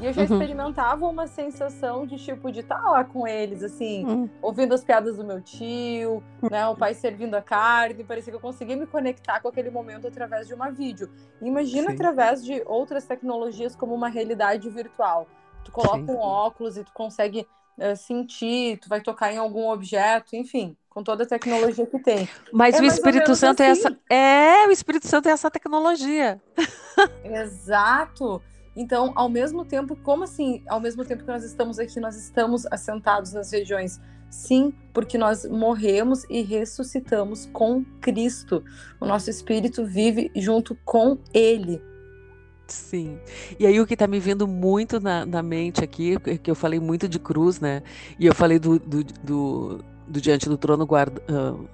E 0.00 0.06
eu 0.06 0.12
já 0.12 0.22
uhum. 0.22 0.32
experimentava 0.32 1.06
uma 1.06 1.26
sensação 1.26 2.06
de 2.06 2.16
tipo 2.16 2.50
de 2.50 2.60
estar 2.60 2.80
tá 2.80 2.90
lá 2.90 3.04
com 3.04 3.26
eles, 3.26 3.62
assim, 3.62 4.04
uhum. 4.04 4.28
ouvindo 4.42 4.74
as 4.74 4.82
piadas 4.82 5.16
do 5.16 5.24
meu 5.24 5.40
tio, 5.40 6.22
né? 6.50 6.66
O 6.66 6.76
pai 6.76 6.94
servindo 6.94 7.34
a 7.34 7.42
carne, 7.42 8.02
parecia 8.02 8.32
que 8.32 8.36
eu 8.36 8.40
conseguia 8.40 8.76
me 8.76 8.86
conectar 8.86 9.40
com 9.40 9.48
aquele 9.48 9.70
momento 9.70 10.06
através 10.06 10.48
de 10.48 10.54
uma 10.54 10.70
vídeo. 10.70 11.08
imagina 11.40 11.88
Sim. 11.88 11.94
através 11.94 12.44
de 12.44 12.62
outras 12.66 13.06
tecnologias 13.06 13.76
como 13.76 13.94
uma 13.94 14.08
realidade 14.08 14.68
virtual. 14.68 15.28
Tu 15.64 15.70
coloca 15.70 16.04
Sim. 16.04 16.12
um 16.12 16.18
óculos 16.18 16.76
e 16.76 16.84
tu 16.84 16.92
consegue 16.92 17.46
uh, 17.78 17.96
sentir, 17.96 18.78
tu 18.78 18.88
vai 18.88 19.00
tocar 19.00 19.32
em 19.32 19.38
algum 19.38 19.70
objeto, 19.70 20.34
enfim, 20.34 20.76
com 20.90 21.02
toda 21.02 21.22
a 21.22 21.26
tecnologia 21.26 21.86
que 21.86 21.98
tem. 21.98 22.28
Mas 22.52 22.74
é 22.74 22.80
o 22.80 22.84
Espírito 22.84 23.34
Santo 23.34 23.62
assim. 23.62 23.68
é 23.68 23.72
essa. 23.72 23.98
É, 24.10 24.68
o 24.68 24.70
Espírito 24.70 25.06
Santo 25.06 25.28
é 25.28 25.32
essa 25.32 25.50
tecnologia. 25.50 26.40
Exato. 27.24 28.42
Então, 28.76 29.12
ao 29.14 29.28
mesmo 29.28 29.64
tempo, 29.64 29.96
como 29.96 30.24
assim? 30.24 30.62
Ao 30.68 30.80
mesmo 30.80 31.04
tempo 31.04 31.22
que 31.22 31.30
nós 31.30 31.44
estamos 31.44 31.78
aqui, 31.78 32.00
nós 32.00 32.16
estamos 32.16 32.66
assentados 32.66 33.32
nas 33.32 33.52
regiões. 33.52 34.00
Sim, 34.28 34.72
porque 34.92 35.16
nós 35.16 35.44
morremos 35.44 36.24
e 36.28 36.42
ressuscitamos 36.42 37.46
com 37.52 37.84
Cristo. 38.00 38.64
O 39.00 39.06
nosso 39.06 39.30
espírito 39.30 39.84
vive 39.84 40.30
junto 40.34 40.76
com 40.84 41.18
Ele. 41.32 41.80
Sim. 42.66 43.18
E 43.58 43.66
aí 43.66 43.78
o 43.80 43.86
que 43.86 43.94
está 43.94 44.06
me 44.06 44.18
vindo 44.18 44.48
muito 44.48 44.98
na, 44.98 45.24
na, 45.24 45.42
mente 45.42 45.84
aqui, 45.84 46.18
que 46.18 46.50
eu 46.50 46.54
falei 46.54 46.80
muito 46.80 47.06
de 47.06 47.18
cruz, 47.18 47.60
né? 47.60 47.82
E 48.18 48.26
eu 48.26 48.34
falei 48.34 48.58
do, 48.58 48.78
do, 48.78 49.04
do, 49.04 49.84
do 50.08 50.20
Diante 50.20 50.48
do 50.48 50.56
Trono 50.56 50.86
guarda, 50.86 51.22
uh, 51.30 51.68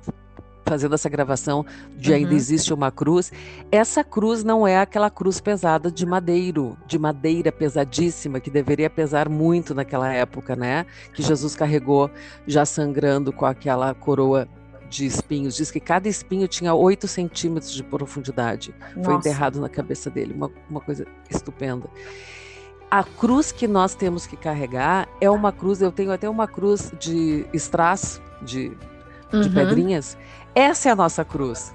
fazendo 0.70 0.94
essa 0.94 1.08
gravação 1.08 1.66
de 1.96 2.10
uhum. 2.10 2.18
ainda 2.18 2.32
existe 2.32 2.72
uma 2.72 2.92
cruz. 2.92 3.32
Essa 3.72 4.04
cruz 4.04 4.44
não 4.44 4.64
é 4.64 4.78
aquela 4.78 5.10
cruz 5.10 5.40
pesada 5.40 5.90
de 5.90 6.06
madeiro, 6.06 6.78
de 6.86 6.96
madeira 6.96 7.50
pesadíssima, 7.50 8.38
que 8.38 8.48
deveria 8.48 8.88
pesar 8.88 9.28
muito 9.28 9.74
naquela 9.74 10.12
época, 10.12 10.54
né? 10.54 10.86
Que 11.12 11.24
Jesus 11.24 11.56
carregou 11.56 12.08
já 12.46 12.64
sangrando 12.64 13.32
com 13.32 13.44
aquela 13.44 13.92
coroa 13.94 14.46
de 14.88 15.06
espinhos. 15.06 15.56
Diz 15.56 15.72
que 15.72 15.80
cada 15.80 16.08
espinho 16.08 16.46
tinha 16.46 16.72
8 16.72 17.08
centímetros 17.08 17.72
de 17.72 17.82
profundidade. 17.82 18.72
Nossa. 18.94 19.04
Foi 19.04 19.14
enterrado 19.14 19.60
na 19.60 19.68
cabeça 19.68 20.08
dele. 20.08 20.34
Uma, 20.34 20.52
uma 20.68 20.80
coisa 20.80 21.04
estupenda. 21.28 21.88
A 22.88 23.02
cruz 23.02 23.50
que 23.50 23.66
nós 23.66 23.96
temos 23.96 24.24
que 24.24 24.36
carregar 24.36 25.08
é 25.20 25.28
uma 25.28 25.50
cruz. 25.50 25.82
Eu 25.82 25.90
tenho 25.90 26.12
até 26.12 26.28
uma 26.28 26.46
cruz 26.46 26.92
de 27.00 27.44
strass, 27.54 28.20
de, 28.40 28.70
de 29.30 29.48
uhum. 29.48 29.54
pedrinhas. 29.54 30.18
Essa 30.54 30.88
é 30.88 30.92
a 30.92 30.96
nossa 30.96 31.24
cruz. 31.24 31.74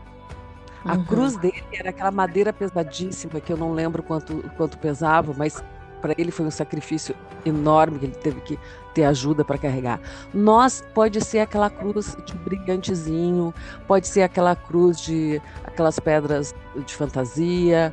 A 0.84 0.94
uhum. 0.94 1.06
cruz 1.06 1.36
dele 1.38 1.64
era 1.74 1.90
aquela 1.90 2.12
madeira 2.12 2.54
pesadíssima 2.54 3.40
que 3.40 3.52
eu 3.52 3.58
não 3.58 3.74
lembro 3.74 4.04
quanto, 4.04 4.44
quanto 4.56 4.78
pesava, 4.78 5.34
mas 5.36 5.64
para 6.00 6.14
ele 6.18 6.30
foi 6.30 6.46
um 6.46 6.52
sacrifício 6.52 7.16
enorme 7.44 7.98
que 7.98 8.06
ele 8.06 8.16
teve 8.16 8.40
que 8.42 8.60
ter 8.94 9.06
ajuda 9.06 9.44
para 9.44 9.58
carregar. 9.58 10.00
Nós 10.32 10.84
pode 10.94 11.20
ser 11.26 11.40
aquela 11.40 11.70
cruz 11.70 12.16
de 12.24 12.36
brilhantezinho, 12.36 13.52
pode 13.88 14.08
ser 14.08 14.22
aquela 14.22 14.56
cruz 14.56 15.00
de 15.00 15.42
aquelas 15.64 16.00
pedras 16.00 16.54
de 16.86 16.94
fantasia, 16.94 17.92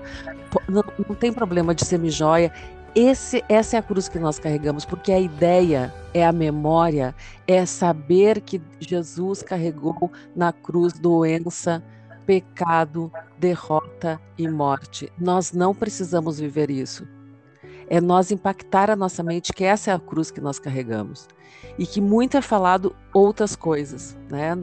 não, 0.69 0.85
não 1.09 1.15
tem 1.15 1.33
problema 1.33 1.75
de 1.75 1.87
semijoia. 1.87 2.53
Esse, 2.95 3.43
essa 3.49 3.77
é 3.77 3.79
a 3.79 3.83
cruz 3.83 4.09
que 4.09 4.19
nós 4.19 4.39
carregamos, 4.39 4.85
porque 4.85 5.13
a 5.13 5.21
ideia 5.21 5.93
é 6.13 6.27
a 6.27 6.33
memória, 6.33 7.15
é 7.47 7.65
saber 7.65 8.41
que 8.43 8.61
Jesus 8.79 9.43
carregou 9.43 10.13
na 10.37 10.53
cruz 10.53 10.93
doença, 10.93 11.83
pecado, 12.27 13.11
derrota 13.39 14.21
e 14.37 14.47
morte. 14.47 15.11
Nós 15.19 15.53
não 15.53 15.75
precisamos 15.75 16.39
viver 16.39 16.71
isso 16.71 17.07
é 17.93 18.01
nós 18.01 18.31
impactar 18.31 18.91
a 18.91 18.97
nossa 18.97 19.23
mente 19.23 19.53
que 19.53 19.65
essa 19.65 19.91
é 19.91 19.95
a 19.95 19.99
cruz 19.99 20.31
que 20.31 20.41
nós 20.41 20.59
carregamos. 20.59 21.29
E 21.77 21.87
que 21.87 22.01
muito 22.01 22.39
é 22.39 22.41
falado 22.41 22.97
outras 23.13 23.55
coisas, 23.55 24.17
né? 24.31 24.57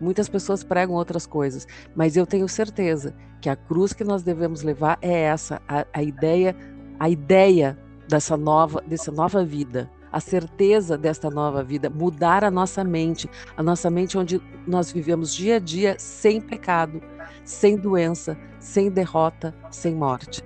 Muitas 0.00 0.26
pessoas 0.26 0.64
pregam 0.64 0.94
outras 0.94 1.26
coisas, 1.26 1.66
mas 1.94 2.16
eu 2.16 2.26
tenho 2.26 2.48
certeza 2.48 3.14
que 3.42 3.50
a 3.50 3.56
cruz 3.56 3.92
que 3.92 4.04
nós 4.04 4.22
devemos 4.22 4.62
levar 4.62 4.96
é 5.02 5.20
essa, 5.24 5.60
a, 5.68 5.86
a 5.92 6.02
ideia, 6.02 6.56
a 6.98 7.08
ideia 7.08 7.78
dessa 8.08 8.36
nova, 8.36 8.82
dessa 8.86 9.10
nova 9.10 9.44
vida, 9.44 9.90
a 10.12 10.20
certeza 10.20 10.96
desta 10.96 11.28
nova 11.28 11.62
vida, 11.62 11.90
mudar 11.90 12.44
a 12.44 12.50
nossa 12.50 12.82
mente, 12.82 13.28
a 13.56 13.62
nossa 13.62 13.90
mente 13.90 14.16
onde 14.16 14.40
nós 14.66 14.90
vivemos 14.90 15.34
dia 15.34 15.56
a 15.56 15.58
dia 15.58 15.96
sem 15.98 16.40
pecado, 16.40 17.02
sem 17.44 17.76
doença, 17.76 18.36
sem 18.58 18.90
derrota, 18.90 19.54
sem 19.70 19.94
morte. 19.94 20.42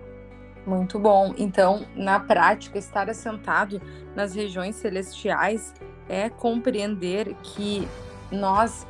Muito 0.66 0.98
bom. 0.98 1.34
Então, 1.38 1.86
na 1.96 2.20
prática, 2.20 2.78
estar 2.78 3.08
assentado 3.08 3.80
nas 4.14 4.34
regiões 4.34 4.76
celestiais 4.76 5.72
é 6.08 6.28
compreender 6.28 7.34
que 7.42 7.88
nós 8.30 8.86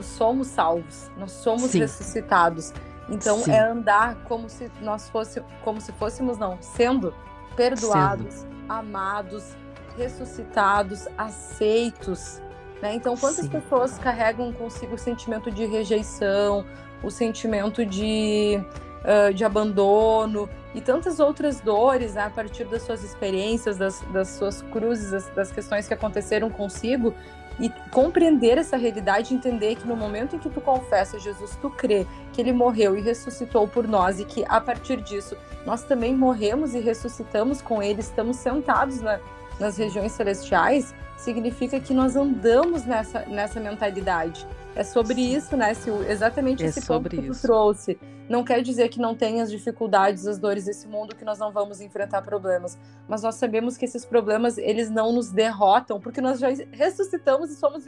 somos 0.00 0.48
salvos, 0.48 1.10
nós 1.16 1.32
somos 1.32 1.70
Sim. 1.70 1.80
ressuscitados. 1.80 2.72
Então, 3.10 3.38
Sim. 3.38 3.52
é 3.52 3.60
andar 3.60 4.16
como 4.24 4.48
se 4.48 4.70
nós 4.80 5.08
fosse, 5.08 5.42
como 5.64 5.80
se 5.80 5.92
fôssemos 5.92 6.38
não, 6.38 6.58
sendo 6.60 7.12
perdoados, 7.56 8.34
sendo. 8.34 8.54
amados, 8.68 9.56
ressuscitados, 9.96 11.08
aceitos. 11.18 12.40
Né? 12.80 12.94
Então, 12.94 13.16
quantas 13.16 13.46
Sim. 13.46 13.50
pessoas 13.50 13.98
carregam 13.98 14.52
consigo 14.52 14.94
o 14.94 14.98
sentimento 14.98 15.50
de 15.50 15.66
rejeição, 15.66 16.64
o 17.02 17.10
sentimento 17.10 17.84
de 17.84 18.62
uh, 19.00 19.32
de 19.32 19.44
abandono 19.44 20.48
e 20.74 20.80
tantas 20.80 21.20
outras 21.20 21.60
dores 21.60 22.14
né, 22.14 22.22
a 22.22 22.30
partir 22.30 22.64
das 22.64 22.82
suas 22.82 23.02
experiências, 23.02 23.76
das, 23.76 24.00
das 24.12 24.28
suas 24.28 24.62
cruzes, 24.62 25.10
das, 25.10 25.28
das 25.30 25.52
questões 25.52 25.88
que 25.88 25.94
aconteceram 25.94 26.50
consigo 26.50 27.14
e 27.60 27.68
compreender 27.90 28.56
essa 28.56 28.76
realidade, 28.76 29.34
entender 29.34 29.76
que 29.76 29.86
no 29.86 29.94
momento 29.94 30.34
em 30.34 30.38
que 30.38 30.48
tu 30.48 30.60
confessa 30.60 31.18
Jesus, 31.18 31.56
tu 31.60 31.68
crê 31.68 32.06
que 32.32 32.40
ele 32.40 32.52
morreu 32.52 32.96
e 32.96 33.02
ressuscitou 33.02 33.68
por 33.68 33.86
nós 33.86 34.18
e 34.18 34.24
que 34.24 34.44
a 34.48 34.60
partir 34.60 35.00
disso 35.02 35.36
nós 35.66 35.82
também 35.82 36.16
morremos 36.16 36.74
e 36.74 36.80
ressuscitamos 36.80 37.60
com 37.60 37.82
ele, 37.82 38.00
estamos 38.00 38.38
sentados 38.38 39.00
na, 39.02 39.20
nas 39.58 39.76
regiões 39.76 40.12
celestiais, 40.12 40.94
significa 41.18 41.78
que 41.78 41.92
nós 41.92 42.16
andamos 42.16 42.84
nessa, 42.86 43.20
nessa 43.26 43.60
mentalidade. 43.60 44.46
É 44.74 44.84
sobre 44.84 45.20
isso, 45.20 45.56
né, 45.56 45.74
Sil? 45.74 45.98
Exatamente 46.08 46.64
é 46.64 46.66
esse 46.66 46.86
ponto 46.86 47.08
que 47.08 47.20
tu 47.20 47.40
trouxe. 47.40 47.98
Não 48.28 48.44
quer 48.44 48.62
dizer 48.62 48.88
que 48.88 49.00
não 49.00 49.14
tenha 49.14 49.42
as 49.42 49.50
dificuldades, 49.50 50.26
as 50.26 50.38
dores 50.38 50.64
desse 50.64 50.86
mundo, 50.86 51.14
que 51.16 51.24
nós 51.24 51.38
não 51.38 51.50
vamos 51.50 51.80
enfrentar 51.80 52.22
problemas. 52.22 52.78
Mas 53.08 53.22
nós 53.22 53.34
sabemos 53.34 53.76
que 53.76 53.84
esses 53.84 54.04
problemas, 54.04 54.56
eles 54.56 54.88
não 54.88 55.12
nos 55.12 55.32
derrotam, 55.32 56.00
porque 56.00 56.20
nós 56.20 56.38
já 56.38 56.48
ressuscitamos 56.70 57.50
e 57.50 57.56
somos 57.56 57.84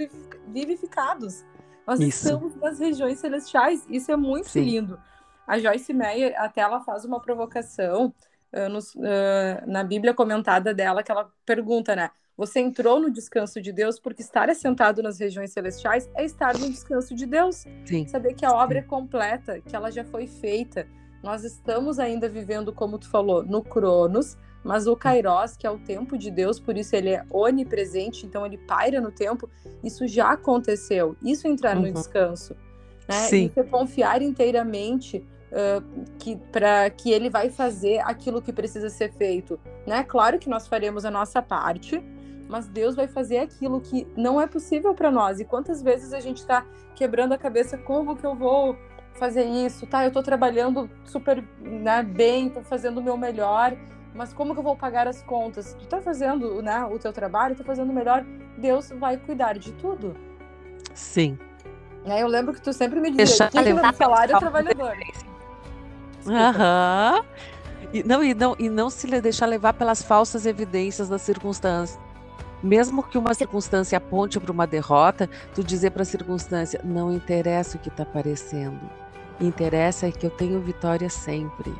vivificados. 0.49 1.45
Nós 1.87 2.01
isso. 2.01 2.27
estamos 2.27 2.55
nas 2.57 2.79
regiões 2.79 3.19
celestiais. 3.21 3.87
Isso 3.89 4.11
é 4.11 4.17
muito 4.17 4.49
Sim. 4.49 4.63
lindo. 4.63 4.99
A 5.47 5.59
Joyce 5.59 5.93
Meyer, 5.93 6.35
até 6.37 6.61
ela 6.61 6.81
faz 6.81 7.05
uma 7.05 7.21
provocação 7.21 8.13
uh, 8.53 8.69
nos, 8.69 8.95
uh, 8.95 9.01
na 9.67 9.85
Bíblia 9.85 10.15
comentada 10.15 10.75
dela, 10.75 11.03
que 11.03 11.11
ela 11.11 11.31
pergunta, 11.45 11.95
né? 11.95 12.11
Você 12.37 12.61
entrou 12.61 12.99
no 12.99 13.11
descanso 13.11 13.61
de 13.61 13.73
Deus 13.73 13.99
porque 13.99 14.23
estar 14.23 14.49
assentado 14.49 15.03
nas 15.03 15.19
regiões 15.19 15.53
celestiais 15.53 16.09
é 16.15 16.25
estar 16.25 16.57
no 16.59 16.69
descanso 16.71 17.15
de 17.15 17.27
Deus. 17.27 17.65
Sim. 17.85 18.07
Saber 18.07 18.35
que 18.35 18.45
a 18.45 18.53
obra 18.53 18.79
é 18.79 18.83
completa, 18.83 19.61
que 19.61 19.77
ela 19.77 19.91
já 19.91 20.05
foi 20.05 20.27
feita. 20.27 20.87
Nós 21.23 21.45
estamos 21.45 21.99
ainda 21.99 22.29
vivendo, 22.29 22.73
como 22.73 22.99
tu 22.99 23.09
falou, 23.09 23.45
no 23.45 23.63
Cronos, 23.63 24.37
mas 24.65 24.87
o 24.87 24.97
Kairos, 24.97 25.57
que 25.57 25.67
é 25.67 25.71
o 25.71 25.79
tempo 25.79 26.17
de 26.17 26.31
Deus, 26.31 26.59
por 26.59 26.77
isso 26.77 26.95
ele 26.95 27.11
é 27.11 27.25
onipresente, 27.31 28.27
então 28.27 28.47
ele 28.47 28.59
paira 28.59 29.01
no 29.01 29.11
tempo, 29.11 29.49
isso 29.83 30.07
já 30.07 30.33
aconteceu. 30.33 31.17
Isso 31.23 31.47
é 31.47 31.51
entrar 31.51 31.77
uhum. 31.77 31.83
no 31.83 31.93
descanso. 31.93 32.57
Né? 33.09 33.21
Sim. 33.29 33.47
Isso 33.47 33.61
é 33.61 33.65
confiar 33.65 34.23
inteiramente 34.23 35.25
uh, 35.53 36.07
que 36.19 36.37
para 36.37 36.89
que 36.91 37.11
ele 37.11 37.29
vai 37.29 37.51
fazer 37.51 37.99
aquilo 38.01 38.41
que 38.41 38.53
precisa 38.53 38.89
ser 38.89 39.13
feito. 39.13 39.59
Né? 39.87 40.05
Claro 40.05 40.39
que 40.39 40.49
nós 40.49 40.67
faremos 40.67 41.05
a 41.05 41.11
nossa 41.11 41.43
parte, 41.43 42.03
mas 42.53 42.69
Deus 42.69 42.95
vai 42.95 43.09
fazer 43.09 43.39
aquilo 43.39 43.81
que 43.81 44.07
não 44.15 44.39
é 44.39 44.47
possível 44.47 44.95
para 44.95 45.11
nós. 45.11 45.41
E 45.41 45.45
quantas 45.45 45.83
vezes 45.83 46.13
a 46.13 46.21
gente 46.21 46.37
está 46.37 46.67
quebrando 46.95 47.33
a 47.33 47.39
cabeça 47.39 47.79
como 47.79 48.15
que 48.15 48.27
eu 48.27 48.35
vou 48.35 48.77
fazer 49.15 49.45
isso? 49.45 49.87
Tá, 49.87 50.05
eu 50.05 50.09
estou 50.09 50.23
trabalhando 50.23 50.89
super 51.03 51.43
né, 51.59 52.03
bem, 52.03 52.49
estou 52.49 52.63
fazendo 52.63 52.99
o 52.99 53.03
meu 53.03 53.17
melhor, 53.17 53.75
mas 54.15 54.35
como 54.35 54.53
que 54.53 54.61
eu 54.61 54.63
vou 54.63 54.77
pagar 54.77 55.09
as 55.09 55.23
contas? 55.23 55.73
Tu 55.79 55.85
está 55.85 56.03
fazendo 56.03 56.61
né, 56.61 56.85
o 56.85 56.99
teu 56.99 57.11
trabalho, 57.11 57.53
está 57.53 57.65
fazendo 57.65 57.89
o 57.89 57.95
melhor, 57.95 58.23
Deus 58.59 58.91
vai 58.91 59.17
cuidar 59.17 59.55
de 59.59 59.73
tudo. 59.73 60.15
Sim. 60.93 61.39
É, 62.05 62.23
eu 62.23 62.27
lembro 62.27 62.53
que 62.53 62.61
tu 62.61 62.71
sempre 62.75 63.01
me 63.01 63.11
dizia, 63.11 63.49
que 63.49 63.59
o 63.59 63.95
salário 63.95 64.37
é 64.37 64.39
trabalhador. 64.39 64.95
Aham. 66.27 67.25
E 67.95 68.03
não, 68.03 68.23
e, 68.23 68.35
não, 68.35 68.57
e 68.59 68.69
não 68.69 68.91
se 68.91 69.07
deixar 69.23 69.47
levar 69.47 69.73
pelas 69.73 70.03
falsas 70.03 70.45
evidências 70.45 71.09
das 71.09 71.23
circunstâncias 71.23 71.99
mesmo 72.63 73.03
que 73.03 73.19
uma 73.19 73.35
circunstância 73.35 73.99
aponte 73.99 74.39
para 74.39 74.53
uma 74.53 74.67
derrota, 74.67 75.29
tu 75.55 75.65
dizer 75.65 75.91
para 75.91 76.03
a 76.03 76.07
circunstância, 76.07 76.81
não 76.85 77.13
interessa 77.13 77.77
o 77.77 77.81
que 77.81 77.89
está 77.89 78.05
aparecendo, 78.05 78.81
interessa 79.41 80.07
é 80.07 80.13
que 80.13 80.27
eu 80.27 80.31
tenho 80.31 80.61
vitória 80.61 81.11
sempre. 81.11 81.75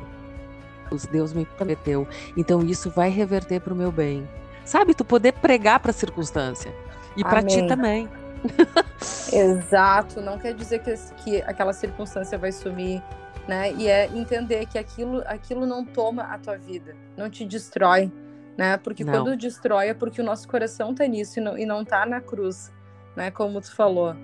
Os 0.91 1.05
Deus 1.05 1.33
me 1.33 1.45
prometeu, 1.45 2.07
então 2.35 2.61
isso 2.61 2.89
vai 2.89 3.09
reverter 3.09 3.61
para 3.61 3.73
o 3.73 3.77
meu 3.77 3.91
bem. 3.91 4.27
Sabe, 4.65 4.93
tu 4.93 5.03
poder 5.03 5.33
pregar 5.33 5.79
para 5.79 5.91
a 5.91 5.93
circunstância 5.93 6.73
e 7.15 7.23
para 7.23 7.41
ti 7.41 7.65
também. 7.67 8.09
Exato, 9.31 10.21
não 10.21 10.37
quer 10.37 10.53
dizer 10.53 10.79
que, 10.79 10.93
que 11.23 11.41
aquela 11.41 11.73
circunstância 11.73 12.37
vai 12.37 12.51
sumir, 12.51 13.01
né? 13.47 13.71
E 13.73 13.87
é 13.87 14.05
entender 14.07 14.65
que 14.65 14.77
aquilo, 14.77 15.23
aquilo 15.25 15.65
não 15.65 15.83
toma 15.83 16.23
a 16.23 16.37
tua 16.37 16.57
vida, 16.57 16.95
não 17.17 17.29
te 17.29 17.45
destrói, 17.45 18.11
né? 18.57 18.77
Porque 18.77 19.03
não. 19.03 19.13
quando 19.13 19.37
destrói 19.37 19.89
é 19.89 19.93
porque 19.93 20.21
o 20.21 20.23
nosso 20.23 20.47
coração 20.47 20.93
tá 20.93 21.05
nisso 21.05 21.39
e 21.39 21.41
não, 21.41 21.57
e 21.57 21.65
não 21.65 21.83
tá 21.83 22.05
na 22.05 22.21
cruz, 22.21 22.71
né? 23.15 23.31
Como 23.31 23.59
tu 23.61 23.75
falou. 23.75 24.15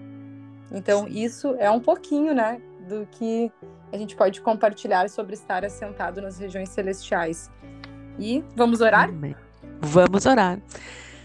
Então, 0.72 1.06
Sim. 1.06 1.20
isso 1.20 1.56
é 1.58 1.70
um 1.70 1.80
pouquinho, 1.80 2.34
né, 2.34 2.62
do 2.88 3.08
que 3.12 3.52
a 3.92 3.98
gente 3.98 4.16
pode 4.16 4.40
compartilhar 4.42 5.10
sobre 5.10 5.34
estar 5.34 5.66
assentado 5.66 6.22
nas 6.22 6.38
regiões 6.38 6.70
celestiais. 6.70 7.50
E 8.20 8.44
vamos 8.56 8.82
orar? 8.82 9.10
Amém. 9.10 9.36
Vamos 9.82 10.26
orar. 10.26 10.60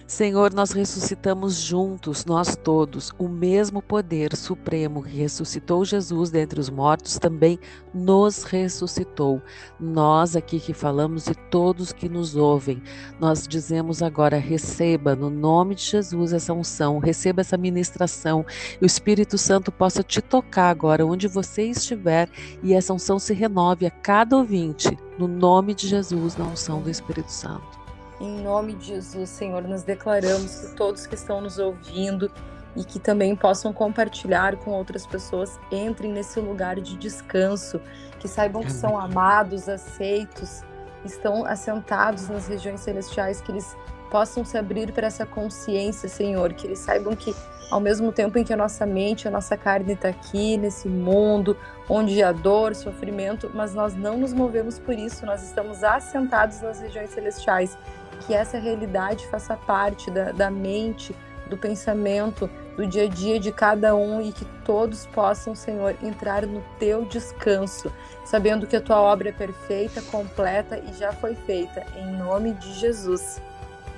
Senhor, 0.07 0.53
nós 0.53 0.71
ressuscitamos 0.71 1.57
juntos, 1.57 2.27
nós 2.27 2.55
todos, 2.55 3.11
o 3.19 3.27
mesmo 3.27 3.81
poder 3.81 4.37
supremo 4.37 5.03
que 5.03 5.17
ressuscitou 5.17 5.83
Jesus 5.83 6.31
dentre 6.31 6.61
os 6.61 6.69
mortos 6.69 7.19
também 7.19 7.59
nos 7.93 8.43
ressuscitou. 8.43 9.41
Nós 9.81 10.37
aqui 10.37 10.61
que 10.61 10.75
falamos 10.75 11.27
e 11.27 11.35
todos 11.35 11.91
que 11.91 12.07
nos 12.07 12.37
ouvem, 12.37 12.83
nós 13.19 13.49
dizemos 13.49 14.03
agora: 14.03 14.37
receba 14.37 15.17
no 15.17 15.31
nome 15.31 15.75
de 15.75 15.85
Jesus 15.85 16.35
essa 16.35 16.53
unção, 16.53 16.99
receba 16.99 17.41
essa 17.41 17.57
ministração 17.57 18.45
e 18.79 18.85
o 18.85 18.87
Espírito 18.87 19.39
Santo 19.39 19.73
possa 19.73 20.03
te 20.03 20.21
tocar 20.21 20.69
agora 20.69 21.07
onde 21.07 21.27
você 21.27 21.63
estiver 21.63 22.29
e 22.63 22.75
essa 22.75 22.93
unção 22.93 23.19
se 23.19 23.33
renove 23.33 23.87
a 23.87 23.91
cada 23.91 24.37
ouvinte, 24.37 24.99
no 25.19 25.27
nome 25.27 25.75
de 25.75 25.89
Jesus, 25.89 26.37
na 26.37 26.45
unção 26.45 26.83
do 26.83 26.91
Espírito 26.91 27.33
Santo. 27.33 27.74
Em 28.21 28.41
nome 28.43 28.75
de 28.75 28.87
Jesus, 28.87 29.29
Senhor, 29.29 29.63
nós 29.63 29.83
declaramos 29.83 30.61
que 30.61 30.77
todos 30.77 31.07
que 31.07 31.15
estão 31.15 31.41
nos 31.41 31.59
ouvindo 31.59 32.31
e 32.77 32.85
que 32.85 32.99
também 32.99 33.35
possam 33.35 33.73
compartilhar 33.73 34.57
com 34.57 34.71
outras 34.71 35.07
pessoas 35.07 35.59
entrem 35.71 36.13
nesse 36.13 36.41
lugar 36.41 36.81
de 36.81 36.97
descanso, 36.97 37.81
que 38.19 38.29
saibam 38.29 38.63
que 38.63 38.73
são 38.73 38.99
amados, 38.99 39.69
aceitos, 39.69 40.63
estão 41.05 41.45
assentados 41.45 42.29
nas 42.29 42.49
regiões 42.49 42.81
celestiais, 42.81 43.41
que 43.41 43.53
eles 43.53 43.77
possam 44.15 44.45
se 44.45 44.57
abrir 44.57 44.93
para 44.93 45.09
essa 45.09 45.27
consciência, 45.27 46.09
Senhor, 46.09 46.53
que 46.53 46.69
eles 46.69 46.79
saibam 46.79 47.17
que 47.17 47.35
ao 47.69 47.81
mesmo 47.81 48.13
tempo 48.13 48.39
em 48.39 48.45
que 48.45 48.53
a 48.53 48.57
nossa 48.57 48.87
mente, 48.87 49.27
a 49.27 49.31
nossa 49.31 49.57
carne 49.57 49.95
está 49.95 50.07
aqui 50.07 50.57
nesse 50.57 50.87
mundo 50.87 51.57
onde 51.89 52.23
há 52.23 52.31
dor, 52.31 52.77
sofrimento, 52.77 53.51
mas 53.53 53.75
nós 53.75 53.93
não 53.93 54.17
nos 54.17 54.33
movemos 54.33 54.79
por 54.79 54.97
isso, 54.97 55.27
nós 55.27 55.43
estamos 55.43 55.83
assentados 55.83 56.61
nas 56.61 56.81
regiões 56.81 57.11
celestiais 57.11 57.77
que 58.25 58.33
essa 58.33 58.57
realidade 58.57 59.27
faça 59.27 59.57
parte 59.57 60.13
da, 60.13 60.31
da 60.31 60.49
mente, 60.49 61.13
do 61.51 61.57
pensamento, 61.57 62.49
do 62.77 62.87
dia 62.87 63.07
a 63.07 63.09
dia 63.09 63.41
de 63.41 63.51
cada 63.51 63.97
um 63.97 64.23
e 64.23 64.31
que 64.31 64.45
todos 64.65 65.07
possam, 65.07 65.57
Senhor, 65.57 65.97
entrar 66.01 66.47
no 66.47 66.63
teu 66.79 67.05
descanso, 67.05 67.93
sabendo 68.25 68.65
que 68.65 68.77
a 68.77 68.81
tua 68.81 69.01
obra 69.01 69.31
é 69.31 69.33
perfeita, 69.33 70.01
completa 70.03 70.79
e 70.79 70.95
já 70.95 71.13
foi 71.13 71.35
feita, 71.35 71.85
em 71.97 72.17
nome 72.17 72.53
de 72.53 72.75
Jesus. 72.75 73.43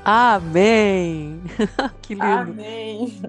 Amém! 0.08 1.42
que 2.00 2.14
lindo! 2.14 2.24
Amém! 2.24 3.20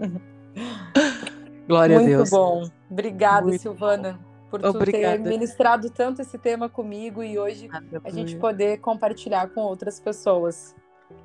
Glória 1.68 1.96
Muito 1.98 2.06
a 2.06 2.10
Deus. 2.10 2.30
Muito 2.30 2.44
bom. 2.44 2.70
Obrigada, 2.88 3.48
Muito 3.48 3.60
Silvana, 3.60 4.20
por 4.48 4.64
Obrigada. 4.64 5.24
ter 5.24 5.28
ministrado 5.28 5.90
tanto 5.90 6.22
esse 6.22 6.38
tema 6.38 6.70
comigo 6.70 7.24
e 7.24 7.40
hoje 7.40 7.68
a 8.04 8.12
gente 8.12 8.36
poder 8.36 8.78
compartilhar 8.78 9.50
com 9.50 9.62
outras 9.62 10.00
pessoas. 10.00 10.76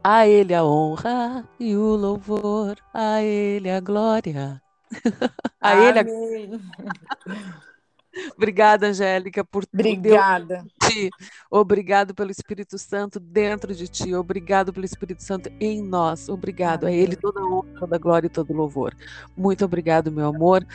A 0.03 0.27
Ele 0.27 0.55
a 0.55 0.65
honra 0.65 1.47
e 1.61 1.77
o 1.77 1.97
louvor, 1.97 2.79
a 2.95 3.23
Ele 3.23 3.69
a 3.69 3.79
glória. 3.79 4.63
a 5.61 5.73
Amém. 5.73 5.87
Ele 6.35 6.57
a... 6.57 7.72
Obrigada, 8.37 8.89
Angélica, 8.89 9.45
por 9.45 9.65
Obrigada. 9.73 10.65
Ti. 10.83 11.11
Obrigado 11.51 12.15
pelo 12.15 12.31
Espírito 12.31 12.79
Santo 12.79 13.19
dentro 13.19 13.75
de 13.75 13.89
ti. 13.89 14.15
Obrigado 14.15 14.73
pelo 14.73 14.85
Espírito 14.85 15.23
Santo 15.23 15.51
em 15.59 15.83
nós. 15.83 16.29
Obrigado. 16.29 16.85
Amém. 16.85 16.99
A 16.99 17.03
Ele 17.03 17.17
toda 17.17 17.41
a 17.41 17.45
honra, 17.45 17.69
toda 17.79 17.97
a 17.97 17.99
glória 17.99 18.27
e 18.27 18.31
todo 18.31 18.51
o 18.51 18.57
louvor. 18.57 18.95
Muito 19.37 19.65
obrigado, 19.65 20.13
meu 20.13 20.27
amor. 20.27 20.67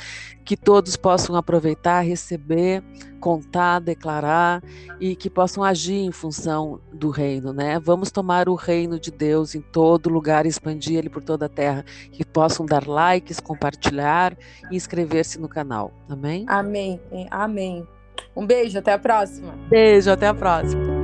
Que 0.44 0.58
todos 0.58 0.96
possam 0.96 1.36
aproveitar, 1.36 2.02
receber, 2.02 2.84
contar, 3.18 3.80
declarar 3.80 4.64
e 5.00 5.16
que 5.16 5.30
possam 5.30 5.64
agir 5.64 6.00
em 6.00 6.12
função 6.12 6.80
do 6.92 7.10
reino, 7.10 7.52
né? 7.52 7.80
Vamos 7.80 8.12
tomar 8.12 8.48
o 8.48 8.56
reino 8.56 9.00
de 9.00 9.12
Deus 9.12 9.56
em 9.56 9.62
todo 9.62 10.10
lugar 10.10 10.46
e 10.46 10.50
expandir 10.50 10.98
ele 10.98 11.10
por 11.10 11.24
toda 11.24 11.48
a 11.48 11.50
terra. 11.50 11.84
Que 12.12 12.26
possam 12.26 12.66
dar 12.66 12.88
likes, 12.88 13.40
compartilhar 13.40 14.38
e 14.72 14.76
inscrever-se 14.76 15.40
no 15.40 15.50
canal. 15.50 15.92
Amém? 16.10 16.46
Amém. 16.48 17.00
Amém. 17.30 17.88
Um 18.36 18.46
beijo, 18.46 18.78
até 18.78 18.94
a 18.94 19.00
próxima. 19.00 19.54
Beijo, 19.70 20.12
até 20.12 20.28
a 20.28 20.34
próxima. 20.34 20.97